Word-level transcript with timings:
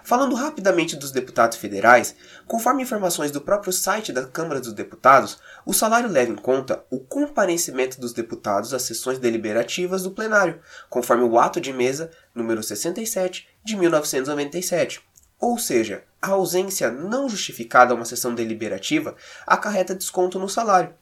Falando 0.04 0.34
rapidamente 0.34 0.96
dos 0.96 1.12
deputados 1.12 1.56
federais, 1.56 2.16
conforme 2.46 2.82
informações 2.82 3.30
do 3.30 3.40
próprio 3.40 3.72
site 3.72 4.12
da 4.12 4.26
Câmara 4.26 4.60
dos 4.60 4.72
Deputados, 4.72 5.38
o 5.64 5.72
salário 5.72 6.10
leva 6.10 6.32
em 6.32 6.36
conta 6.36 6.84
o 6.90 6.98
comparecimento 6.98 8.00
dos 8.00 8.12
deputados 8.12 8.74
às 8.74 8.82
sessões 8.82 9.18
deliberativas 9.18 10.02
do 10.02 10.10
plenário, 10.10 10.60
conforme 10.90 11.22
o 11.22 11.38
ato 11.38 11.60
de 11.60 11.72
mesa 11.72 12.10
número 12.34 12.62
67 12.62 13.48
de 13.64 13.76
1997. 13.76 15.02
Ou 15.38 15.56
seja, 15.56 16.04
a 16.20 16.30
ausência 16.30 16.90
não 16.90 17.28
justificada 17.28 17.92
a 17.92 17.96
uma 17.96 18.04
sessão 18.04 18.34
deliberativa 18.34 19.14
acarreta 19.46 19.94
desconto 19.94 20.38
no 20.38 20.48
salário. 20.48 20.94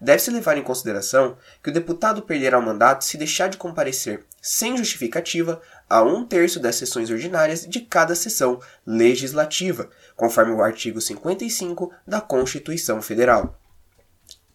Deve-se 0.00 0.30
levar 0.30 0.56
em 0.56 0.62
consideração 0.62 1.36
que 1.62 1.70
o 1.70 1.72
deputado 1.72 2.22
perderá 2.22 2.58
o 2.58 2.62
mandato 2.62 3.04
se 3.04 3.16
deixar 3.16 3.48
de 3.48 3.56
comparecer 3.56 4.24
sem 4.40 4.76
justificativa 4.76 5.60
a 5.88 6.02
um 6.02 6.24
terço 6.24 6.60
das 6.60 6.76
sessões 6.76 7.10
ordinárias 7.10 7.66
de 7.66 7.80
cada 7.80 8.14
sessão 8.14 8.60
legislativa, 8.86 9.90
conforme 10.14 10.52
o 10.52 10.62
artigo 10.62 11.00
55 11.00 11.92
da 12.06 12.20
Constituição 12.20 13.02
Federal. 13.02 13.60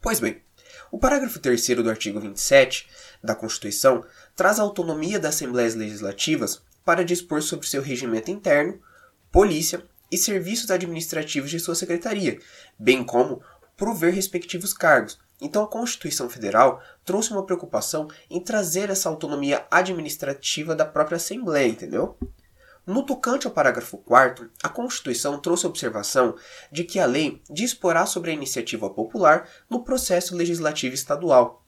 Pois 0.02 0.20
bem, 0.20 0.42
o 0.92 0.98
parágrafo 0.98 1.40
3 1.40 1.68
do 1.78 1.90
artigo 1.90 2.20
27 2.20 2.88
da 3.24 3.36
Constituição 3.36 4.06
traz 4.36 4.60
a 4.60 4.64
autonomia 4.64 5.20
das 5.20 5.36
Assembleias 5.36 5.76
Legislativas 5.76 6.62
para 6.86 7.04
dispor 7.04 7.42
sobre 7.42 7.68
seu 7.68 7.82
regimento 7.82 8.30
interno, 8.30 8.80
polícia 9.32 9.84
e 10.12 10.18
serviços 10.18 10.70
administrativos 10.70 11.50
de 11.50 11.60
sua 11.60 11.74
secretaria, 11.74 12.40
bem 12.78 13.04
como 13.04 13.42
prover 13.76 14.14
respectivos 14.14 14.74
cargos, 14.74 15.18
então 15.44 15.62
a 15.62 15.68
Constituição 15.68 16.30
Federal 16.30 16.82
trouxe 17.04 17.32
uma 17.32 17.46
preocupação 17.46 18.08
em 18.30 18.40
trazer 18.40 18.90
essa 18.90 19.10
autonomia 19.10 19.68
administrativa 19.70 20.74
da 20.74 20.86
própria 20.86 21.18
Assembleia, 21.18 21.68
entendeu? 21.68 22.18
No 22.88 23.04
tocante 23.04 23.46
ao 23.46 23.54
parágrafo 23.54 23.98
4 23.98 24.50
a 24.64 24.70
Constituição 24.70 25.38
trouxe 25.40 25.66
a 25.66 25.70
observação 25.70 26.36
de 26.72 26.86
que 26.86 27.00
a 27.00 27.06
lei 27.06 27.42
disporá 27.50 28.06
sobre 28.06 28.32
a 28.32 28.34
iniciativa 28.34 28.90
popular 28.90 29.50
no 29.70 29.84
processo 29.84 30.36
legislativo 30.36 30.96
estadual. 30.96 31.62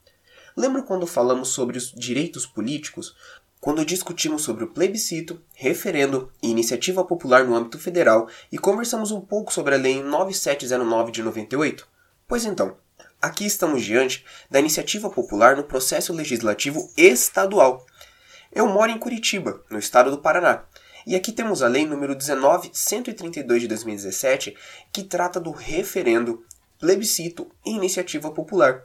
Lembra 0.56 0.82
quando 0.82 1.06
falamos 1.06 1.48
sobre 1.48 1.76
os 1.76 1.92
direitos 1.92 2.46
políticos? 2.46 3.14
Quando 3.60 3.84
discutimos 3.84 4.42
sobre 4.42 4.64
o 4.64 4.68
plebiscito, 4.68 5.42
referendo 5.54 6.30
e 6.42 6.48
iniciativa 6.48 7.04
popular 7.04 7.44
no 7.44 7.54
âmbito 7.54 7.78
federal 7.78 8.28
e 8.50 8.56
conversamos 8.56 9.10
um 9.10 9.20
pouco 9.20 9.52
sobre 9.52 9.74
a 9.74 9.78
Lei 9.78 10.02
9709 10.02 11.12
de 11.12 11.22
98? 11.22 11.86
Pois 12.28 12.44
então, 12.44 12.76
Aqui 13.26 13.44
estamos 13.44 13.84
diante 13.84 14.24
da 14.48 14.60
iniciativa 14.60 15.10
popular 15.10 15.56
no 15.56 15.64
processo 15.64 16.12
legislativo 16.12 16.88
estadual. 16.96 17.84
Eu 18.52 18.68
moro 18.68 18.92
em 18.92 18.98
Curitiba, 19.00 19.64
no 19.68 19.80
estado 19.80 20.12
do 20.12 20.18
Paraná, 20.18 20.62
e 21.04 21.16
aqui 21.16 21.32
temos 21.32 21.60
a 21.60 21.66
lei 21.66 21.84
número 21.84 22.14
19132 22.14 23.62
de 23.62 23.66
2017, 23.66 24.56
que 24.92 25.02
trata 25.02 25.40
do 25.40 25.50
referendo, 25.50 26.46
plebiscito 26.78 27.50
e 27.66 27.72
iniciativa 27.72 28.30
popular. 28.30 28.84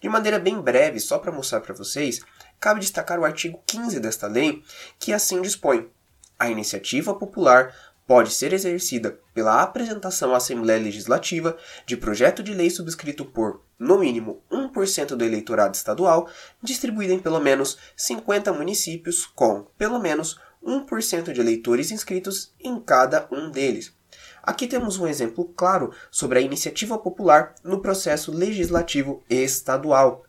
De 0.00 0.08
maneira 0.08 0.40
bem 0.40 0.60
breve, 0.60 0.98
só 0.98 1.20
para 1.20 1.30
mostrar 1.30 1.60
para 1.60 1.72
vocês, 1.72 2.22
cabe 2.58 2.80
destacar 2.80 3.20
o 3.20 3.24
artigo 3.24 3.62
15 3.64 4.00
desta 4.00 4.26
lei, 4.26 4.64
que 4.98 5.12
assim 5.12 5.40
dispõe: 5.40 5.88
a 6.36 6.50
iniciativa 6.50 7.14
popular 7.14 7.72
pode 8.06 8.32
ser 8.32 8.52
exercida 8.52 9.18
pela 9.34 9.62
apresentação 9.62 10.32
à 10.32 10.36
Assembleia 10.36 10.80
Legislativa 10.80 11.56
de 11.84 11.96
projeto 11.96 12.42
de 12.42 12.54
lei 12.54 12.70
subscrito 12.70 13.24
por, 13.24 13.62
no 13.78 13.98
mínimo, 13.98 14.42
1% 14.50 15.16
do 15.16 15.24
eleitorado 15.24 15.74
estadual, 15.74 16.28
distribuído 16.62 17.12
em 17.12 17.18
pelo 17.18 17.40
menos 17.40 17.78
50 17.96 18.52
municípios, 18.52 19.26
com, 19.26 19.66
pelo 19.76 19.98
menos, 19.98 20.40
1% 20.64 21.32
de 21.32 21.40
eleitores 21.40 21.90
inscritos 21.90 22.52
em 22.60 22.78
cada 22.80 23.28
um 23.30 23.50
deles. 23.50 23.94
Aqui 24.42 24.66
temos 24.66 24.98
um 24.98 25.06
exemplo 25.06 25.44
claro 25.56 25.92
sobre 26.10 26.38
a 26.38 26.42
iniciativa 26.42 26.96
popular 26.98 27.54
no 27.64 27.80
processo 27.80 28.30
legislativo 28.30 29.24
estadual. 29.28 30.25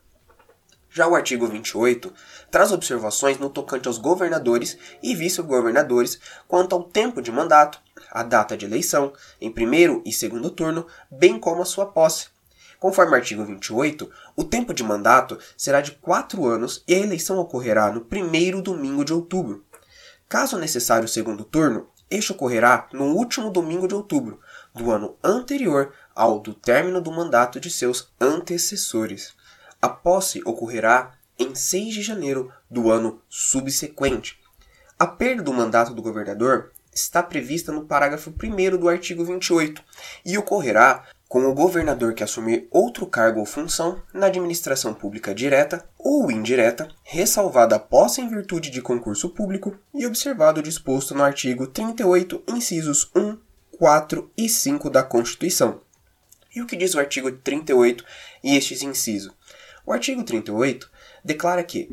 Já 0.98 1.08
o 1.08 1.14
artigo 1.14 1.46
28 1.46 2.12
traz 2.50 2.72
observações 2.72 3.38
no 3.38 3.52
tocante 3.52 3.88
aos 3.88 4.00
governadores 4.00 4.76
e 5.04 5.14
vice-governadores 5.14 6.20
quanto 6.48 6.74
ao 6.74 6.86
tempo 6.86 7.22
de 7.22 7.32
mandato, 7.32 7.80
a 8.10 8.24
data 8.24 8.58
de 8.58 8.66
eleição, 8.66 9.14
em 9.40 9.52
primeiro 9.52 10.02
e 10.04 10.12
segundo 10.12 10.50
turno, 10.50 10.88
bem 11.12 11.40
como 11.40 11.62
a 11.62 11.66
sua 11.66 11.86
posse. 11.86 12.30
Conforme 12.80 13.12
o 13.12 13.16
artigo 13.16 13.46
28, 13.46 14.10
o 14.36 14.44
tempo 14.44 14.74
de 14.74 14.82
mandato 14.82 15.38
será 15.56 15.82
de 15.82 15.92
quatro 15.92 16.48
anos 16.48 16.84
e 16.88 16.96
a 16.96 16.98
eleição 16.98 17.38
ocorrerá 17.38 17.92
no 17.92 18.02
primeiro 18.02 18.60
domingo 18.60 19.06
de 19.06 19.14
outubro. 19.14 19.64
Caso 20.28 20.58
necessário 20.58 21.06
o 21.06 21.08
segundo 21.08 21.44
turno, 21.44 21.88
este 22.10 22.32
ocorrerá 22.32 22.88
no 22.92 23.14
último 23.14 23.52
domingo 23.52 23.88
de 23.88 23.94
outubro, 23.94 24.40
do 24.74 24.90
ano 24.90 25.16
anterior 25.24 25.94
ao 26.16 26.40
do 26.40 26.56
término 26.56 27.00
do 27.00 27.12
mandato 27.12 27.60
de 27.60 27.70
seus 27.70 28.12
antecessores. 28.20 29.38
A 29.82 29.90
posse 29.90 30.42
ocorrerá 30.44 31.14
em 31.38 31.54
6 31.54 31.94
de 31.94 32.02
janeiro 32.02 32.52
do 32.70 32.92
ano 32.92 33.22
subsequente. 33.30 34.40
A 34.98 35.06
perda 35.06 35.44
do 35.44 35.54
mandato 35.54 35.94
do 35.94 36.02
governador 36.02 36.72
está 36.92 37.22
prevista 37.22 37.72
no 37.72 37.86
parágrafo 37.86 38.32
1 38.32 38.78
do 38.78 38.90
artigo 38.90 39.24
28 39.24 39.84
e 40.26 40.38
ocorrerá 40.38 41.04
com 41.28 41.46
o 41.46 41.54
governador 41.54 42.14
que 42.14 42.24
assumir 42.24 42.68
outro 42.72 43.06
cargo 43.06 43.40
ou 43.40 43.46
função 43.46 44.02
na 44.14 44.28
administração 44.28 44.94
pública 44.94 45.36
direta 45.36 45.88
ou 45.98 46.32
indireta, 46.32 46.88
ressalvada 47.04 47.76
a 47.76 47.80
posse 47.80 48.22
em 48.22 48.30
virtude 48.30 48.72
de 48.72 48.82
concurso 48.82 49.30
público 49.30 49.78
e 49.94 50.06
observado 50.06 50.60
o 50.60 50.64
disposto 50.64 51.14
no 51.14 51.24
artigo 51.24 51.68
38, 51.68 52.44
incisos 52.48 53.12
1, 53.16 53.38
4 53.78 54.32
e 54.38 54.50
5 54.50 54.90
da 54.90 55.04
Constituição. 55.04 55.82
E 56.56 56.62
o 56.62 56.66
que 56.66 56.76
diz 56.76 56.96
o 56.96 57.00
artigo 57.00 57.32
38 57.32 58.04
e 58.44 58.56
estes 58.56 58.82
incisos? 58.82 59.32
O 59.88 59.94
artigo 59.94 60.22
38 60.22 60.92
declara 61.24 61.64
que 61.64 61.90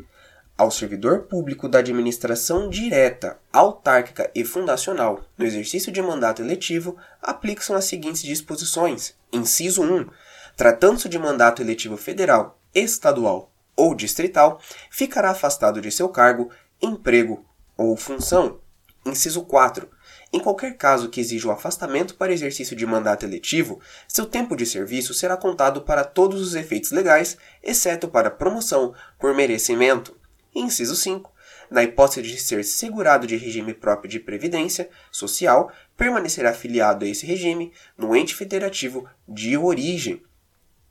ao 0.57 0.69
servidor 0.69 1.23
público 1.23 1.69
da 1.69 1.79
administração 1.79 2.69
direta, 2.69 3.39
autárquica 3.53 4.29
e 4.35 4.43
fundacional, 4.43 5.23
no 5.37 5.45
exercício 5.45 5.93
de 5.93 6.01
mandato 6.01 6.41
eletivo, 6.41 6.97
aplicam 7.21 7.73
as 7.73 7.85
seguintes 7.85 8.21
disposições. 8.21 9.15
Inciso 9.31 9.81
1. 9.81 10.09
tratando-se 10.57 11.07
de 11.07 11.17
mandato 11.17 11.61
eletivo 11.61 11.95
federal, 11.95 12.59
estadual 12.73 13.49
ou 13.77 13.95
distrital, 13.95 14.59
ficará 14.91 15.29
afastado 15.29 15.79
de 15.79 15.89
seu 15.89 16.09
cargo, 16.09 16.51
emprego 16.81 17.45
ou 17.77 17.95
função. 17.95 18.59
Inciso 19.05 19.43
4. 19.43 19.89
Em 20.35 20.39
qualquer 20.41 20.75
caso 20.75 21.07
que 21.07 21.21
exija 21.21 21.47
o 21.47 21.51
afastamento 21.51 22.15
para 22.15 22.33
exercício 22.33 22.75
de 22.75 22.85
mandato 22.85 23.23
eletivo, 23.23 23.79
seu 24.05 24.25
tempo 24.25 24.53
de 24.53 24.65
serviço 24.65 25.13
será 25.13 25.37
contado 25.37 25.83
para 25.83 26.03
todos 26.03 26.41
os 26.41 26.55
efeitos 26.55 26.91
legais, 26.91 27.37
exceto 27.63 28.09
para 28.09 28.29
promoção 28.29 28.93
por 29.17 29.33
merecimento. 29.33 30.13
Inciso 30.53 30.93
5. 30.93 31.31
Na 31.71 31.83
hipótese 31.83 32.21
de 32.21 32.37
ser 32.37 32.65
segurado 32.65 33.25
de 33.25 33.37
regime 33.37 33.73
próprio 33.73 34.09
de 34.09 34.19
previdência 34.19 34.89
social, 35.09 35.71
permanecerá 35.95 36.49
afiliado 36.49 37.05
a 37.05 37.07
esse 37.07 37.25
regime 37.25 37.71
no 37.97 38.13
ente 38.13 38.35
federativo 38.35 39.07
de 39.25 39.57
origem. 39.57 40.21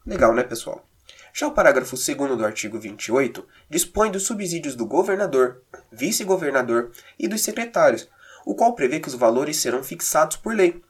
Legal, 0.07 0.35
né, 0.35 0.43
pessoal? 0.43 0.89
Já 1.35 1.49
o 1.49 1.53
parágrafo 1.53 1.97
2 1.97 2.39
do 2.39 2.47
artigo 2.47 2.81
28 2.81 3.47
dispõe 3.69 4.11
dos 4.11 4.23
subsídios 4.23 4.75
do 4.75 4.87
governador, 4.87 5.63
vice-governador 5.93 6.93
e 7.19 7.29
dos 7.29 7.43
secretários, 7.43 8.09
o 8.45 8.55
qual 8.55 8.75
prevê 8.75 9.01
que 9.01 9.09
os 9.09 9.15
valores 9.15 9.57
serão 9.57 9.83
fixados 9.83 10.37
por 10.37 10.55
lei. 10.55 10.83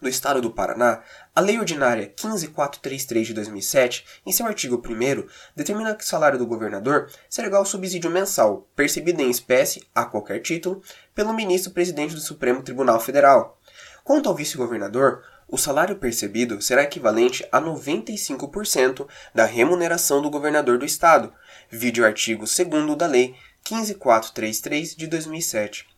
No 0.00 0.08
estado 0.08 0.40
do 0.40 0.50
Paraná, 0.50 1.02
a 1.36 1.42
Lei 1.42 1.58
Ordinária 1.58 2.10
15433 2.16 3.26
de 3.26 3.34
2007, 3.34 4.06
em 4.24 4.32
seu 4.32 4.46
artigo 4.46 4.76
1 4.82 5.28
determina 5.54 5.94
que 5.94 6.02
o 6.02 6.06
salário 6.06 6.38
do 6.38 6.46
governador 6.46 7.10
será 7.28 7.48
igual 7.48 7.60
ao 7.60 7.66
subsídio 7.66 8.10
mensal, 8.10 8.66
percebido 8.74 9.20
em 9.20 9.28
espécie, 9.28 9.86
a 9.94 10.06
qualquer 10.06 10.40
título, 10.40 10.82
pelo 11.14 11.34
ministro-presidente 11.34 12.14
do 12.14 12.20
Supremo 12.20 12.62
Tribunal 12.62 12.98
Federal. 12.98 13.60
Quanto 14.02 14.30
ao 14.30 14.34
vice-governador, 14.34 15.22
o 15.46 15.58
salário 15.58 15.96
percebido 15.96 16.62
será 16.62 16.84
equivalente 16.84 17.46
a 17.52 17.60
95% 17.60 19.06
da 19.34 19.44
remuneração 19.44 20.22
do 20.22 20.30
governador 20.30 20.78
do 20.78 20.86
estado, 20.86 21.30
vide 21.68 22.00
o 22.00 22.06
artigo 22.06 22.46
2 22.46 22.96
da 22.96 23.06
Lei 23.06 23.34
15433 23.64 24.96
de 24.96 25.06
2007. 25.06 25.89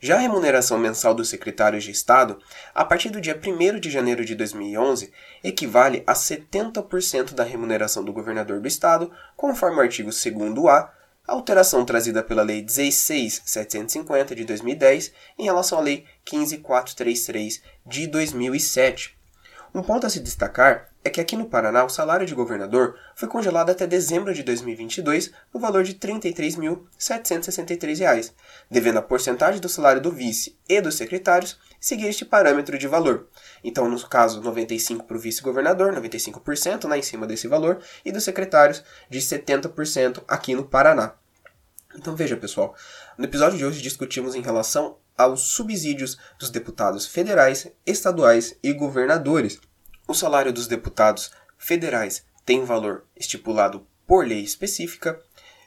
Já 0.00 0.16
a 0.16 0.20
remuneração 0.20 0.78
mensal 0.78 1.14
dos 1.14 1.28
secretários 1.28 1.84
de 1.84 1.90
Estado, 1.90 2.38
a 2.74 2.84
partir 2.84 3.10
do 3.10 3.20
dia 3.20 3.38
1 3.38 3.80
de 3.80 3.90
janeiro 3.90 4.24
de 4.24 4.34
2011, 4.34 5.12
equivale 5.42 6.02
a 6.06 6.12
70% 6.12 7.34
da 7.34 7.44
remuneração 7.44 8.04
do 8.04 8.12
governador 8.12 8.60
do 8.60 8.68
Estado, 8.68 9.10
conforme 9.36 9.78
o 9.78 9.80
artigo 9.80 10.10
2A, 10.10 10.90
alteração 11.26 11.84
trazida 11.84 12.22
pela 12.22 12.42
Lei 12.42 12.62
16.750 12.62 14.34
de 14.34 14.44
2010 14.44 15.12
em 15.38 15.44
relação 15.44 15.78
à 15.78 15.82
Lei 15.82 16.04
15.433 16.24 17.60
de 17.84 18.06
2007. 18.06 19.16
Um 19.74 19.82
ponto 19.82 20.06
a 20.06 20.10
se 20.10 20.20
destacar 20.20 20.88
é 21.06 21.10
que 21.10 21.20
aqui 21.20 21.36
no 21.36 21.48
Paraná 21.48 21.84
o 21.84 21.88
salário 21.88 22.26
de 22.26 22.34
governador 22.34 22.98
foi 23.14 23.28
congelado 23.28 23.70
até 23.70 23.86
dezembro 23.86 24.34
de 24.34 24.42
2022 24.42 25.30
no 25.54 25.60
valor 25.60 25.84
de 25.84 25.92
R$ 25.92 25.98
33.763, 25.98 28.32
devendo 28.68 28.98
a 28.98 29.02
porcentagem 29.02 29.60
do 29.60 29.68
salário 29.68 30.02
do 30.02 30.10
vice 30.10 30.58
e 30.68 30.80
dos 30.80 30.96
secretários 30.96 31.60
seguir 31.78 32.08
este 32.08 32.24
parâmetro 32.24 32.76
de 32.76 32.88
valor. 32.88 33.28
Então, 33.62 33.88
no 33.88 34.00
caso, 34.08 34.42
95% 34.42 35.04
para 35.04 35.16
o 35.16 35.20
vice-governador, 35.20 35.94
95% 35.94 36.88
lá 36.88 36.98
em 36.98 37.02
cima 37.02 37.24
desse 37.24 37.46
valor, 37.46 37.78
e 38.04 38.10
dos 38.10 38.24
secretários 38.24 38.82
de 39.08 39.20
70% 39.20 40.24
aqui 40.26 40.56
no 40.56 40.64
Paraná. 40.64 41.14
Então 41.94 42.16
veja, 42.16 42.36
pessoal, 42.36 42.74
no 43.16 43.24
episódio 43.24 43.56
de 43.56 43.64
hoje 43.64 43.80
discutimos 43.80 44.34
em 44.34 44.42
relação 44.42 44.98
aos 45.16 45.52
subsídios 45.52 46.18
dos 46.36 46.50
deputados 46.50 47.06
federais, 47.06 47.68
estaduais 47.86 48.58
e 48.60 48.72
governadores. 48.72 49.60
O 50.08 50.14
salário 50.14 50.52
dos 50.52 50.68
deputados 50.68 51.32
federais 51.58 52.24
tem 52.44 52.64
valor 52.64 53.04
estipulado 53.16 53.84
por 54.06 54.24
lei 54.24 54.40
específica, 54.40 55.20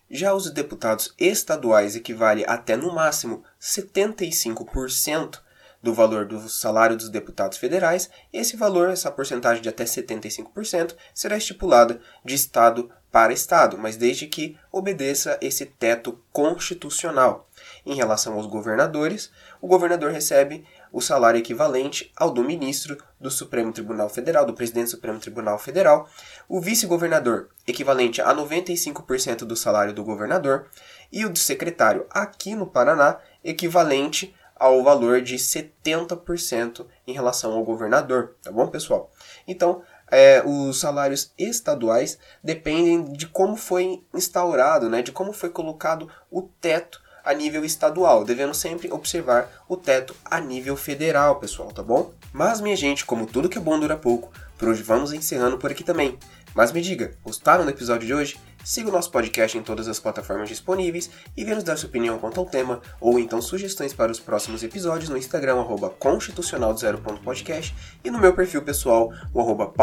já 0.09 0.33
os 0.33 0.49
deputados 0.49 1.13
estaduais 1.19 1.95
equivale 1.95 2.45
até 2.47 2.77
no 2.77 2.93
máximo 2.93 3.43
75% 3.61 5.41
do 5.83 5.93
valor 5.93 6.25
do 6.25 6.47
salário 6.47 6.95
dos 6.95 7.09
deputados 7.09 7.57
federais. 7.57 8.09
Esse 8.31 8.55
valor, 8.55 8.89
essa 8.89 9.11
porcentagem 9.11 9.61
de 9.61 9.69
até 9.69 9.83
75%, 9.83 10.95
será 11.13 11.37
estipulada 11.37 11.99
de 12.23 12.35
estado 12.35 12.89
para 13.11 13.33
estado, 13.33 13.77
mas 13.77 13.97
desde 13.97 14.27
que 14.27 14.57
obedeça 14.71 15.37
esse 15.41 15.65
teto 15.65 16.17
constitucional. 16.31 17.48
Em 17.89 17.95
relação 17.95 18.35
aos 18.35 18.45
governadores, 18.45 19.31
o 19.59 19.67
governador 19.67 20.11
recebe 20.11 20.63
o 20.93 21.01
salário 21.01 21.39
equivalente 21.39 22.13
ao 22.15 22.29
do 22.29 22.43
ministro 22.43 22.95
do 23.19 23.31
Supremo 23.31 23.73
Tribunal 23.73 24.07
Federal, 24.09 24.45
do 24.45 24.53
presidente 24.53 24.83
do 24.83 24.91
Supremo 24.91 25.19
Tribunal 25.19 25.57
Federal, 25.57 26.07
o 26.47 26.61
vice-governador, 26.61 27.49
equivalente 27.65 28.21
a 28.21 28.31
95% 28.31 29.37
do 29.37 29.55
salário 29.55 29.91
do 29.91 30.03
governador, 30.03 30.67
e 31.11 31.25
o 31.25 31.31
do 31.31 31.39
secretário, 31.39 32.05
aqui 32.11 32.53
no 32.53 32.67
Paraná, 32.67 33.17
equivalente 33.43 34.35
ao 34.55 34.83
valor 34.83 35.19
de 35.23 35.37
70% 35.37 36.85
em 37.07 37.13
relação 37.13 37.53
ao 37.53 37.63
governador, 37.63 38.35
tá 38.43 38.51
bom, 38.51 38.67
pessoal? 38.67 39.09
Então, 39.47 39.81
é, 40.11 40.43
os 40.45 40.79
salários 40.79 41.33
estaduais 41.39 42.19
dependem 42.43 43.11
de 43.13 43.25
como 43.25 43.55
foi 43.55 44.03
instaurado, 44.13 44.87
né, 44.91 45.01
de 45.01 45.11
como 45.11 45.33
foi 45.33 45.49
colocado 45.49 46.07
o 46.29 46.43
teto 46.43 47.08
a 47.23 47.33
nível 47.33 47.63
estadual, 47.65 48.23
devendo 48.23 48.53
sempre 48.53 48.91
observar 48.91 49.49
o 49.67 49.77
teto 49.77 50.15
a 50.23 50.39
nível 50.39 50.75
federal, 50.75 51.35
pessoal, 51.37 51.71
tá 51.71 51.83
bom? 51.83 52.11
Mas, 52.31 52.61
minha 52.61 52.75
gente, 52.75 53.05
como 53.05 53.25
tudo 53.25 53.49
que 53.49 53.57
é 53.57 53.61
bom 53.61 53.79
dura 53.79 53.97
pouco, 53.97 54.31
por 54.57 54.69
hoje 54.69 54.83
vamos 54.83 55.13
encerrando 55.13 55.57
por 55.57 55.71
aqui 55.71 55.83
também. 55.83 56.17
Mas 56.53 56.71
me 56.71 56.81
diga, 56.81 57.11
gostaram 57.23 57.63
do 57.63 57.71
episódio 57.71 58.07
de 58.07 58.13
hoje? 58.13 58.37
Siga 58.63 58.89
o 58.89 58.91
nosso 58.91 59.09
podcast 59.09 59.57
em 59.57 59.63
todas 59.63 59.87
as 59.87 59.99
plataformas 59.99 60.49
disponíveis 60.49 61.09
e 61.35 61.43
venha 61.43 61.55
nos 61.55 61.63
dar 61.63 61.77
sua 61.77 61.87
opinião 61.87 62.19
quanto 62.19 62.39
ao 62.39 62.45
tema 62.45 62.81
ou 62.99 63.17
então 63.17 63.41
sugestões 63.41 63.93
para 63.93 64.11
os 64.11 64.19
próximos 64.19 64.63
episódios 64.63 65.09
no 65.09 65.17
Instagram, 65.17 65.59
arroba 65.59 65.89
constitucional 65.89 66.75
podcast 67.23 67.75
e 68.03 68.11
no 68.11 68.19
meu 68.19 68.33
perfil 68.33 68.61
pessoal, 68.61 69.13
o 69.33 69.39
arroba 69.39 69.73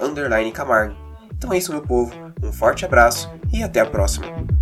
underline 0.00 0.52
Camargo. 0.52 0.96
Então 1.32 1.52
é 1.52 1.58
isso, 1.58 1.72
meu 1.72 1.82
povo, 1.82 2.12
um 2.42 2.52
forte 2.52 2.84
abraço 2.84 3.30
e 3.52 3.62
até 3.62 3.80
a 3.80 3.86
próxima! 3.86 4.61